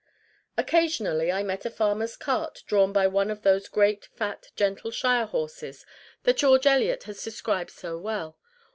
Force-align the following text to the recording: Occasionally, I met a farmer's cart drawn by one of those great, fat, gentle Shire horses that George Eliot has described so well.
Occasionally, 0.57 1.31
I 1.31 1.43
met 1.43 1.63
a 1.63 1.69
farmer's 1.69 2.17
cart 2.17 2.63
drawn 2.65 2.91
by 2.91 3.05
one 3.05 3.29
of 3.29 3.43
those 3.43 3.67
great, 3.69 4.05
fat, 4.05 4.47
gentle 4.55 4.89
Shire 4.89 5.27
horses 5.27 5.85
that 6.23 6.37
George 6.37 6.65
Eliot 6.65 7.03
has 7.03 7.23
described 7.23 7.69
so 7.69 7.99
well. 7.99 8.39